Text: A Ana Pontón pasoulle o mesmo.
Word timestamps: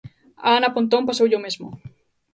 A 0.47 0.49
Ana 0.57 0.73
Pontón 0.75 1.07
pasoulle 1.09 1.39
o 1.39 1.43
mesmo. 1.45 1.67